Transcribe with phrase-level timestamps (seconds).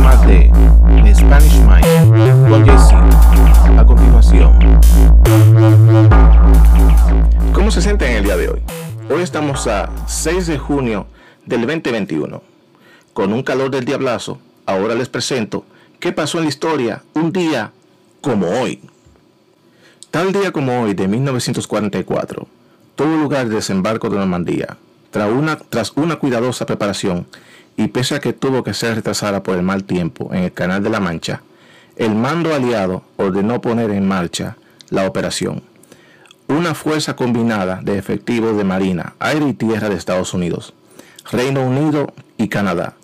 [0.00, 0.50] más de
[1.14, 3.78] Spanish Mind con JC.
[3.78, 4.58] A continuación.
[7.52, 8.62] ¿Cómo se siente en el día de hoy?
[9.10, 11.06] Hoy estamos a 6 de junio
[11.46, 12.42] del 2021.
[13.12, 15.64] Con un calor del diablazo, ahora les presento
[15.98, 17.72] qué pasó en la historia un día
[18.20, 18.80] como hoy.
[20.10, 22.46] Tal día como hoy de 1944,
[22.94, 24.76] todo lugar de desembarco de Normandía,
[25.10, 27.26] tras una, tras una cuidadosa preparación
[27.78, 30.82] y pese a que tuvo que ser retrasada por el mal tiempo en el Canal
[30.82, 31.42] de la Mancha,
[31.94, 34.56] el mando aliado ordenó poner en marcha
[34.90, 35.62] la operación.
[36.48, 40.74] Una fuerza combinada de efectivos de Marina, Aire y Tierra de Estados Unidos,
[41.30, 42.94] Reino Unido y Canadá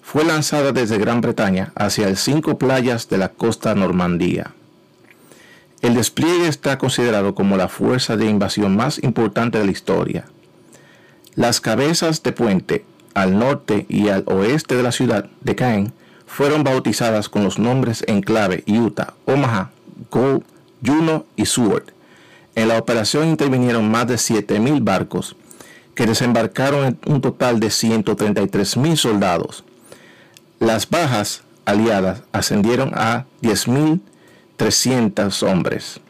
[0.00, 4.54] fue lanzada desde Gran Bretaña hacia las cinco playas de la costa Normandía.
[5.82, 10.24] El despliegue está considerado como la fuerza de invasión más importante de la historia.
[11.34, 12.84] Las cabezas de puente
[13.14, 15.92] al norte y al oeste de la ciudad de Caen
[16.26, 19.70] fueron bautizadas con los nombres en clave Utah, Omaha,
[20.10, 20.44] Gold,
[20.84, 21.92] Juno y Seward.
[22.54, 25.36] En la operación intervinieron más de 7.000 barcos
[25.94, 29.62] que desembarcaron un total de 133.000 soldados.
[30.58, 36.00] Las bajas aliadas ascendieron a 10.300 hombres.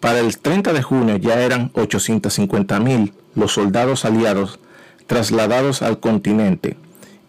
[0.00, 4.58] Para el 30 de junio ya eran 850.000 los soldados aliados
[5.06, 6.76] trasladados al continente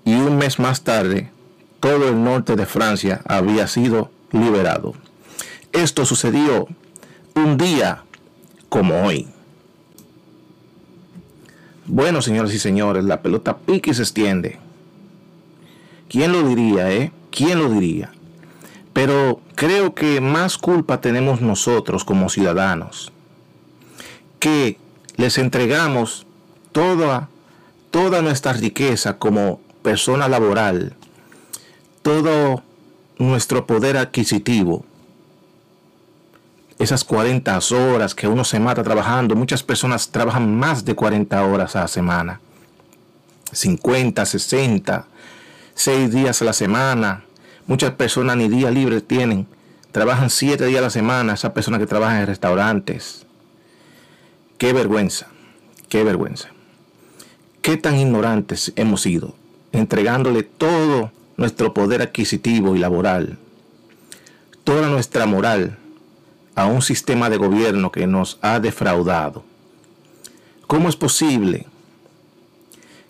[0.04, 1.32] y un mes más tarde
[1.80, 4.94] todo el norte de Francia había sido liberado.
[5.72, 6.68] Esto sucedió
[7.36, 8.04] un día
[8.70, 9.28] como hoy.
[11.86, 14.58] Bueno, señoras y señores, la pelota pique se extiende.
[16.10, 17.12] ¿Quién lo diría, eh?
[17.30, 18.12] ¿Quién lo diría?
[18.94, 23.12] Pero creo que más culpa tenemos nosotros como ciudadanos,
[24.40, 24.78] que
[25.18, 26.26] les entregamos
[26.72, 27.30] toda,
[27.96, 30.98] toda nuestra riqueza como persona laboral,
[32.02, 32.62] todo
[33.18, 34.84] nuestro poder adquisitivo,
[36.78, 41.78] esas 40 horas que uno se mata trabajando, muchas personas trabajan más de 40 horas
[41.78, 42.42] a la semana,
[43.54, 45.06] 50, 60,
[45.74, 47.24] 6 días a la semana,
[47.66, 49.48] muchas personas ni día libre tienen,
[49.94, 53.26] trabajan 7 días a la semana, esas personas que trabajan en restaurantes.
[54.58, 55.28] Qué vergüenza,
[55.88, 56.55] qué vergüenza.
[57.66, 59.34] Qué tan ignorantes hemos sido,
[59.72, 63.40] entregándole todo nuestro poder adquisitivo y laboral,
[64.64, 65.76] toda nuestra moral,
[66.54, 69.44] a un sistema de gobierno que nos ha defraudado.
[70.68, 71.66] ¿Cómo es posible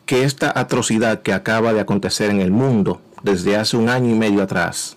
[0.06, 4.18] que esta atrocidad que acaba de acontecer en el mundo desde hace un año y
[4.18, 4.96] medio atrás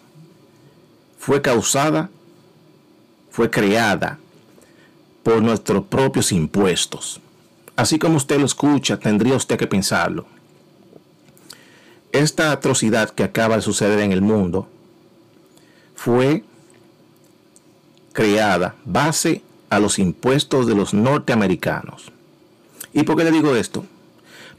[1.18, 2.10] fue causada,
[3.32, 4.20] fue creada
[5.24, 7.20] por nuestros propios impuestos?
[7.78, 10.26] Así como usted lo escucha, tendría usted que pensarlo.
[12.10, 14.66] Esta atrocidad que acaba de suceder en el mundo
[15.94, 16.42] fue
[18.12, 22.10] creada base a los impuestos de los norteamericanos.
[22.92, 23.86] ¿Y por qué le digo esto?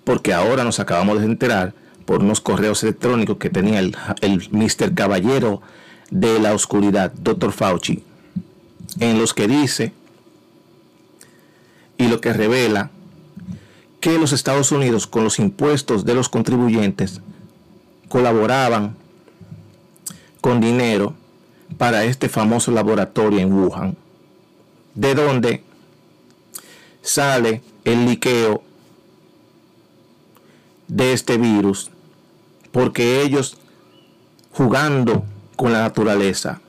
[0.06, 1.74] Porque ahora nos acabamos de enterar
[2.06, 4.94] por unos correos electrónicos que tenía el, el Mr.
[4.96, 5.62] Caballero
[6.09, 7.52] de la Oscuridad, Dr.
[7.52, 8.02] Fauci,
[9.02, 9.91] en los que dice
[11.97, 12.91] y lo que revela
[13.99, 17.21] que los Estados Unidos con los impuestos de los contribuyentes
[18.07, 18.95] colaboraban
[20.41, 21.13] con dinero
[21.77, 23.97] para este famoso laboratorio en Wuhan,
[24.95, 25.63] de donde
[27.01, 28.63] sale el liqueo
[30.87, 31.91] de este virus,
[32.71, 33.57] porque ellos
[34.51, 35.23] jugando
[35.55, 36.61] con la naturaleza,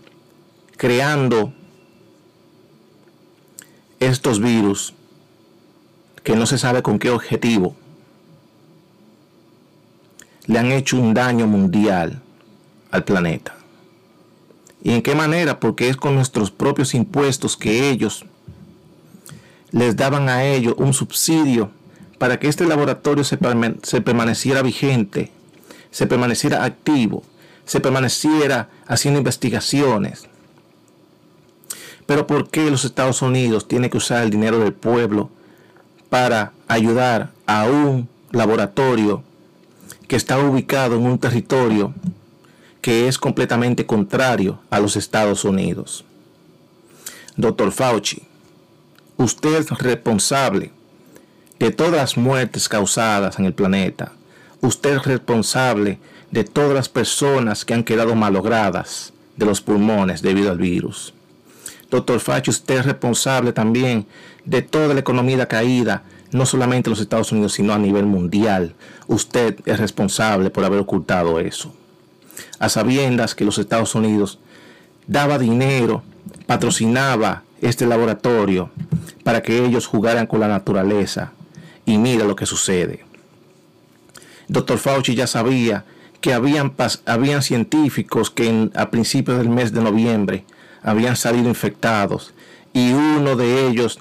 [0.76, 1.52] creando
[3.98, 4.94] estos virus,
[6.30, 7.74] que no se sabe con qué objetivo,
[10.46, 12.22] le han hecho un daño mundial
[12.92, 13.56] al planeta.
[14.80, 15.58] ¿Y en qué manera?
[15.58, 18.26] Porque es con nuestros propios impuestos que ellos
[19.72, 21.72] les daban a ellos un subsidio
[22.18, 23.36] para que este laboratorio se,
[23.82, 25.33] se permaneciera vigente,
[25.91, 27.24] se permaneciera activo,
[27.65, 30.28] se permaneciera haciendo investigaciones.
[32.06, 35.28] Pero ¿por qué los Estados Unidos tienen que usar el dinero del pueblo
[36.10, 39.22] para ayudar a un laboratorio
[40.07, 41.95] que está ubicado en un territorio
[42.83, 46.04] que es completamente contrario a los Estados Unidos.
[47.36, 48.22] Doctor Fauci,
[49.16, 50.72] usted es responsable
[51.59, 54.12] de todas las muertes causadas en el planeta.
[54.62, 55.98] Usted es responsable
[56.30, 61.15] de todas las personas que han quedado malogradas de los pulmones debido al virus.
[61.91, 64.07] Doctor Fauci, usted es responsable también
[64.45, 66.03] de toda la economía caída,
[66.33, 68.75] no solamente en los Estados Unidos, sino a nivel mundial.
[69.07, 71.75] Usted es responsable por haber ocultado eso.
[72.59, 74.39] a sabiendas que los Estados Unidos
[75.07, 76.03] daba dinero,
[76.47, 78.71] patrocinaba este laboratorio
[79.25, 81.33] para que ellos jugaran con la naturaleza.
[81.84, 83.04] Y mira lo que sucede.
[84.48, 84.78] Dr.
[84.78, 85.84] Fauci ya sabía
[86.21, 86.75] que habían,
[87.07, 90.45] habían científicos que a principios del mes de noviembre
[90.83, 92.33] habían salido infectados
[92.72, 94.01] y uno de ellos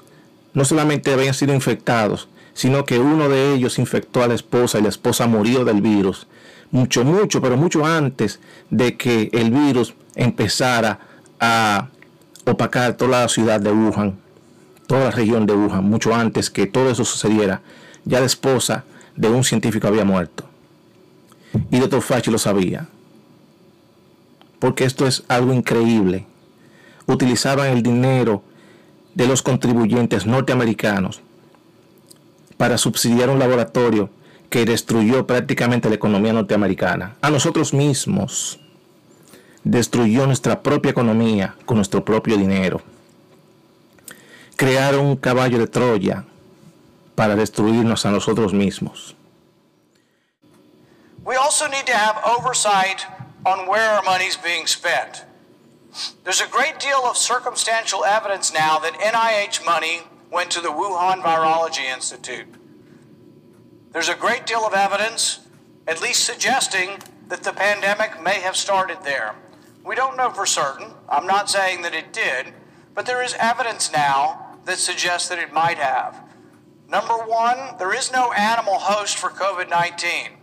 [0.54, 4.82] no solamente habían sido infectados, sino que uno de ellos infectó a la esposa y
[4.82, 6.26] la esposa murió del virus.
[6.70, 11.00] Mucho, mucho, pero mucho antes de que el virus empezara
[11.40, 11.88] a
[12.44, 14.18] opacar toda la ciudad de Wuhan,
[14.86, 17.62] toda la región de Wuhan, mucho antes que todo eso sucediera,
[18.04, 18.84] ya la esposa
[19.16, 20.44] de un científico había muerto.
[21.70, 22.02] Y Dr.
[22.02, 22.88] Fauci lo sabía.
[24.58, 26.26] Porque esto es algo increíble.
[27.06, 28.42] Utilizaban el dinero
[29.20, 31.20] de los contribuyentes norteamericanos
[32.56, 34.08] para subsidiar un laboratorio
[34.48, 37.16] que destruyó prácticamente la economía norteamericana.
[37.20, 38.58] A nosotros mismos
[39.62, 42.80] destruyó nuestra propia economía con nuestro propio dinero.
[44.56, 46.24] Crearon un caballo de Troya
[47.14, 49.14] para destruirnos a nosotros mismos.
[51.26, 53.04] We also need to have oversight
[53.44, 55.29] on where our money is being spent.
[56.24, 61.22] There's a great deal of circumstantial evidence now that NIH money went to the Wuhan
[61.22, 62.46] Virology Institute.
[63.92, 65.40] There's a great deal of evidence,
[65.88, 66.98] at least suggesting
[67.28, 69.34] that the pandemic may have started there.
[69.84, 70.92] We don't know for certain.
[71.08, 72.52] I'm not saying that it did,
[72.94, 76.22] but there is evidence now that suggests that it might have.
[76.88, 80.36] Number one, there is no animal host for COVID 19.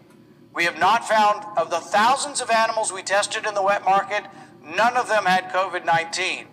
[0.53, 4.23] We have not found, of the thousands of animals we tested in the wet market,
[4.75, 6.45] none of them had COVID 19.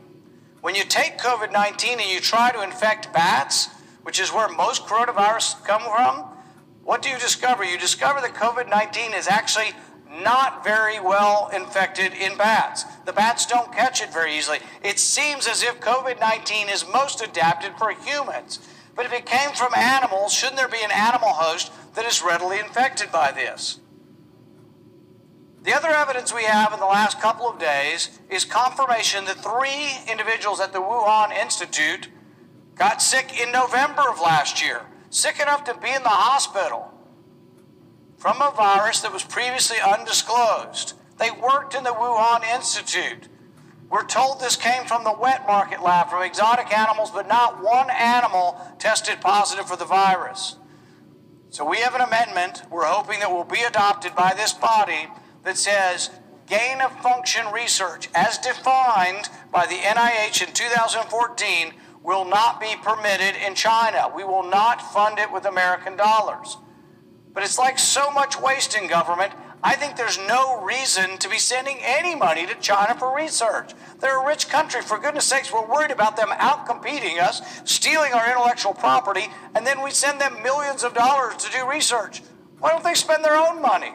[0.61, 3.69] When you take COVID 19 and you try to infect bats,
[4.03, 6.27] which is where most coronavirus come from,
[6.85, 7.65] what do you discover?
[7.65, 9.73] You discover that COVID 19 is actually
[10.23, 12.85] not very well infected in bats.
[13.05, 14.59] The bats don't catch it very easily.
[14.83, 18.61] It seems as if COVID 19 is most adapted for humans.
[18.95, 22.59] But if it came from animals, shouldn't there be an animal host that is readily
[22.59, 23.81] infected by this?
[25.65, 29.97] The other evidence we have in the last couple of days is confirmation that three
[30.13, 32.09] individuals at the Wuhan Institute
[32.75, 36.93] got sick in November of last year, sick enough to be in the hospital
[38.19, 40.93] from a virus that was previously undisclosed.
[41.19, 43.29] They worked in the Wuhan Institute.
[43.89, 47.89] We're told this came from the wet market lab, from exotic animals, but not one
[47.89, 50.57] animal tested positive for the virus.
[51.49, 55.09] So we have an amendment we're hoping that will be adopted by this body
[55.45, 56.11] that says
[56.47, 63.35] gain of function research, as defined by the NIH in 2014, will not be permitted
[63.47, 64.13] in China.
[64.15, 66.59] We will not fund it with American dollars.
[67.33, 69.33] But it's like so much waste in government.
[69.63, 73.73] I think there's no reason to be sending any money to China for research.
[73.99, 74.83] They're a rich country.
[74.83, 79.83] For goodness sakes, we're worried about them outcompeting us, stealing our intellectual property, and then
[79.83, 82.23] we send them millions of dollars to do research.
[82.59, 83.93] Why don't they spend their own money?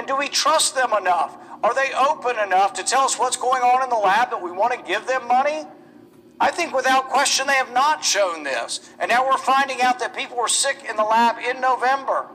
[0.00, 1.36] And do we trust them enough?
[1.62, 4.50] Are they open enough to tell us what's going on in the lab that we
[4.50, 5.64] want to give them money?
[6.40, 8.88] I think without question they have not shown this.
[8.98, 12.28] And now we're finding out that people were sick in the lab in November.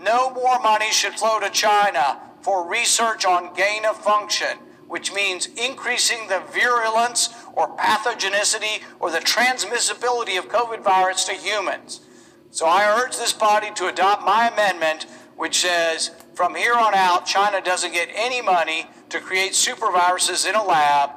[0.00, 4.56] No more money should flow to China for research on gain of function,
[4.86, 12.00] which means increasing the virulence or pathogenicity or the transmissibility of COVID virus to humans.
[12.50, 15.04] So I urge this body to adopt my amendment
[15.38, 20.54] which says from here on out, China doesn't get any money to create superviruses in
[20.56, 21.10] a lab,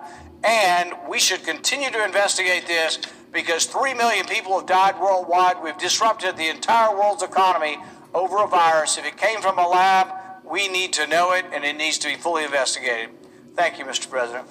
[0.43, 2.99] and we should continue to investigate this
[3.33, 5.61] because 3 million people have died worldwide.
[5.63, 7.77] We've disrupted the entire world's economy
[8.13, 8.97] over a virus.
[8.97, 10.07] If it came from a lab,
[10.43, 13.09] we need to know it, and it needs to be fully investigated.
[13.55, 14.07] Thank you, Mr.
[14.09, 14.47] President.